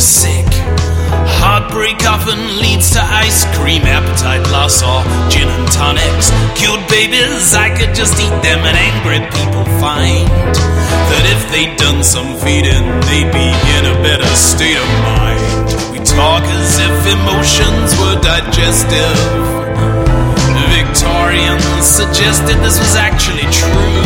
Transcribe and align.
sick. 0.00 0.46
Heartbreak 1.40 2.02
often 2.04 2.58
leads 2.58 2.90
to 2.92 3.00
ice 3.00 3.44
cream, 3.56 3.82
appetite 3.82 4.44
loss, 4.50 4.82
or 4.82 5.00
gin 5.30 5.48
and 5.48 5.68
tonics. 5.72 6.28
Cute 6.58 6.82
babies, 6.88 7.54
I 7.54 7.70
could 7.70 7.94
just 7.94 8.18
eat 8.20 8.34
them, 8.42 8.60
and 8.66 8.76
angry 8.76 9.22
people 9.32 9.64
find 9.78 10.28
that 11.10 11.24
if 11.30 11.40
they'd 11.52 11.76
done 11.76 12.02
some 12.02 12.36
feeding, 12.42 12.84
they'd 13.08 13.30
be 13.32 13.48
in 13.78 13.82
a 13.88 13.96
better 14.02 14.28
state 14.34 14.76
of 14.76 14.88
mind. 15.06 15.40
We 15.92 15.98
talk 16.04 16.44
as 16.44 16.78
if 16.78 16.94
emotions 17.08 17.96
were 18.00 18.18
digestive. 18.20 19.18
Victorians 20.74 21.86
suggested 21.86 22.56
this 22.62 22.78
was 22.78 22.94
actually 22.94 23.46
true. 23.50 23.98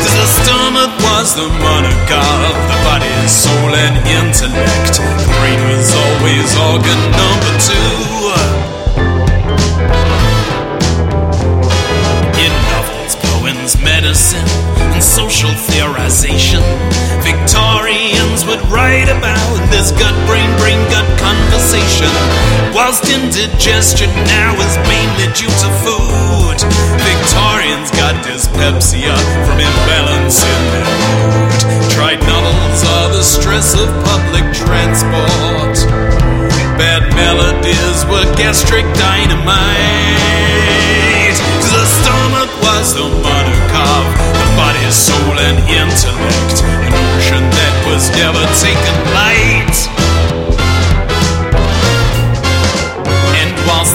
Cause 0.00 0.14
the 0.20 0.28
stomach 0.42 0.92
was 1.00 1.34
the 1.34 1.48
monarch 1.60 2.10
of 2.12 2.54
the 2.68 2.73
soul, 3.28 3.72
and 3.74 3.96
intellect. 4.04 5.00
Brain 5.38 5.60
was 5.72 5.88
always 5.94 6.48
organ 6.70 7.00
number 7.16 7.52
two. 7.64 7.96
In 12.36 12.52
novels, 12.68 13.16
poems, 13.32 13.80
medicine, 13.80 14.44
and 14.92 15.02
social 15.02 15.50
theorization, 15.50 16.60
Victorians 17.24 18.44
would 18.44 18.60
write 18.68 19.08
about 19.08 19.56
this 19.70 19.90
gut 19.92 20.14
brain 20.26 20.50
brain 20.60 20.80
gut 20.92 21.08
conversation. 21.18 22.12
Whilst 22.74 23.08
indigestion 23.08 24.10
now 24.28 24.52
is 24.60 24.76
mainly 24.84 25.32
due 25.32 25.48
to 25.48 25.68
food, 25.80 26.58
Victorians 27.00 27.90
got 27.92 28.22
dyspepsia 28.24 29.16
from 29.48 29.58
imbalance 29.60 30.44
in 30.44 30.60
their 30.72 30.93
stress 33.24 33.72
of 33.72 33.88
public 34.04 34.44
transport. 34.52 35.80
Bad 36.76 37.08
melodies 37.16 38.04
were 38.04 38.28
gastric 38.36 38.84
dynamite. 39.00 40.20
The 41.72 41.84
stomach 41.88 42.52
was 42.60 42.94
the 42.94 43.08
monarch 43.24 43.72
the 44.36 44.48
body, 44.60 44.90
soul, 44.92 45.40
and 45.40 45.58
intellect. 45.72 46.60
An 46.84 46.92
ocean 46.92 47.44
that 47.48 47.74
was 47.88 48.12
never 48.12 48.44
taken 48.60 48.94
light. 49.16 49.93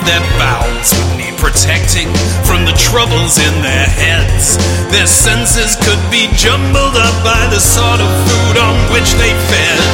Their 0.10 0.26
bowels 0.42 0.90
would 0.90 1.22
need 1.22 1.38
protecting 1.38 2.10
from 2.42 2.66
the 2.66 2.74
troubles 2.82 3.38
in 3.38 3.54
their 3.62 3.86
heads, 3.86 4.58
their 4.90 5.06
senses 5.06 5.78
could 5.86 6.02
be 6.10 6.26
jumbled 6.34 6.98
up 6.98 7.14
by 7.22 7.46
the 7.54 7.62
sort 7.62 8.02
of 8.02 8.10
food 8.26 8.58
on 8.58 8.74
which 8.90 9.14
they 9.22 9.30
fed. 9.54 9.90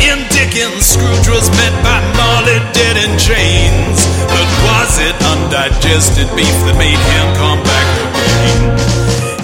In 0.00 0.24
Dickens, 0.32 0.96
Scrooge 0.96 1.28
was 1.28 1.52
met 1.60 1.74
by 1.84 2.00
Marley 2.16 2.56
dead 2.72 2.96
in 2.96 3.12
chains. 3.20 4.08
But 4.32 4.48
was 4.64 4.96
it 5.04 5.16
undigested 5.36 6.32
beef 6.32 6.56
that 6.64 6.80
made 6.80 6.96
him 7.12 7.26
come 7.36 7.60
back 7.60 7.88
again? 8.08 8.72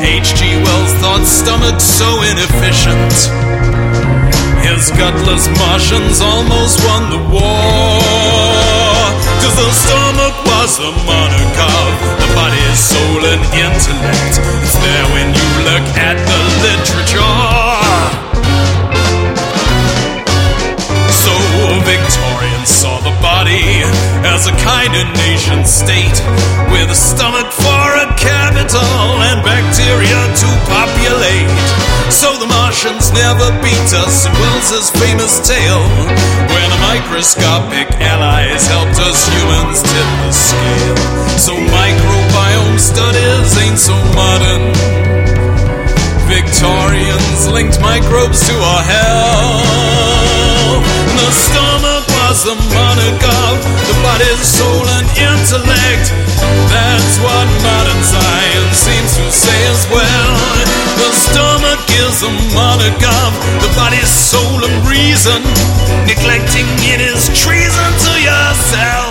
H.G. 0.00 0.40
Wells 0.64 0.92
thought 1.04 1.24
stomach 1.28 1.80
so 1.84 2.08
inefficient. 2.24 3.12
His 4.64 4.88
gutless 4.96 5.46
Martians 5.60 6.24
almost 6.24 6.80
the 10.84 10.92
monarch 11.08 11.58
of 11.64 11.92
the 12.20 12.28
body, 12.36 12.60
soul, 12.76 13.24
and 13.24 13.40
intellect. 13.56 14.36
It's 14.60 14.76
there 14.84 15.06
when 15.16 15.32
you 15.32 15.48
look 15.64 15.86
at 15.96 16.20
the 16.28 16.40
literature. 16.60 18.44
So 21.08 21.32
Victorians 21.88 22.68
saw 22.68 23.00
the 23.00 23.16
body 23.24 23.80
as 24.28 24.44
a 24.44 24.52
kind 24.60 24.92
of 24.92 25.08
nation 25.24 25.64
state 25.64 26.20
with 26.68 26.92
a 26.92 26.98
stomach 27.08 27.48
for 27.48 27.86
a 28.04 28.12
capital 28.20 28.84
and 29.24 29.40
bacteria 29.40 29.74
to 29.74 29.83
Martians 32.84 33.16
never 33.16 33.48
beat 33.64 33.92
us 33.96 34.28
in 34.28 34.32
Wells's 34.44 34.90
famous 35.00 35.40
tale 35.40 35.80
when 36.52 36.68
microscopic 36.84 37.88
allies 37.96 38.66
helped 38.68 39.00
us 39.00 39.24
humans 39.24 39.80
tip 39.80 40.04
the 40.20 40.28
scale. 40.28 40.92
So 41.40 41.56
microbiome 41.56 42.76
studies 42.76 43.56
ain't 43.56 43.80
so 43.80 43.96
modern. 44.12 44.68
Victorians 46.28 47.48
linked 47.48 47.80
microbes 47.80 48.44
to 48.52 48.52
our 48.52 48.84
health. 48.84 49.64
The 51.24 51.32
stomach 51.32 52.04
was 52.20 52.44
the 52.44 52.56
monarch 52.68 53.24
of 53.24 53.64
the 53.88 53.96
body's 54.04 54.44
soul 54.44 54.84
and 55.00 55.08
intellect. 55.16 56.12
That's 56.68 57.16
what 57.24 57.48
modern 57.64 58.02
science 58.04 58.76
seems 58.76 59.16
to 59.16 59.32
say 59.32 59.72
as 59.72 59.88
well. 59.88 60.43
Is 61.94 62.20
the 62.22 62.30
monarch 62.52 63.02
of 63.06 63.32
the 63.62 63.72
body's 63.76 64.08
soul 64.08 64.64
and 64.64 64.86
reason. 64.86 65.40
Neglecting 66.06 66.66
it 66.90 67.00
is 67.00 67.28
treason 67.38 67.90
to 68.04 68.12
yourself. 68.20 69.03